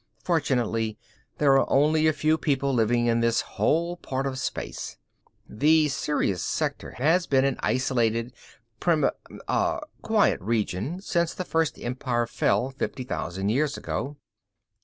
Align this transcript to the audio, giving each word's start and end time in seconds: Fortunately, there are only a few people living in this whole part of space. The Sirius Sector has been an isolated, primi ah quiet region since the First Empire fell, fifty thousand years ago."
Fortunately, 0.23 0.97
there 1.37 1.51
are 1.59 1.71
only 1.71 2.07
a 2.07 2.11
few 2.11 2.35
people 2.35 2.73
living 2.73 3.05
in 3.05 3.19
this 3.19 3.41
whole 3.41 3.97
part 3.97 4.25
of 4.25 4.39
space. 4.39 4.97
The 5.47 5.89
Sirius 5.89 6.43
Sector 6.43 6.93
has 6.93 7.27
been 7.27 7.45
an 7.45 7.57
isolated, 7.59 8.33
primi 8.79 9.09
ah 9.47 9.81
quiet 10.01 10.41
region 10.41 11.01
since 11.03 11.35
the 11.35 11.45
First 11.45 11.77
Empire 11.79 12.25
fell, 12.25 12.71
fifty 12.71 13.03
thousand 13.03 13.49
years 13.49 13.77
ago." 13.77 14.17